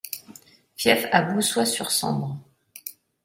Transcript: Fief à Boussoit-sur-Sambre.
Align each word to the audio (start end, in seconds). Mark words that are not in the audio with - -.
Fief 0.77 1.05
à 1.11 1.21
Boussoit-sur-Sambre. 1.21 2.39